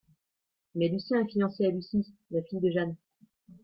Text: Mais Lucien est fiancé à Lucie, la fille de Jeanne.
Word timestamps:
Mais 0.73 0.87
Lucien 0.89 1.19
est 1.23 1.29
fiancé 1.31 1.63
à 1.63 1.69
Lucie, 1.69 2.11
la 2.31 2.41
fille 2.41 2.59
de 2.59 2.71
Jeanne. 2.71 2.95